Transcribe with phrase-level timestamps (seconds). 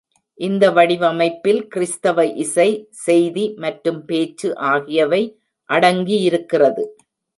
[0.39, 2.67] இந்த வடிவமைப்பில் கிறிஸ்தவ இசை,
[3.03, 5.21] செய்தி மற்றும் பேச்சு ஆகியவை
[5.69, 6.85] அடங்கியிருக்கிறது.